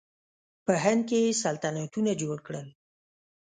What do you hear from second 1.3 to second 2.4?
سلطنتونه جوړ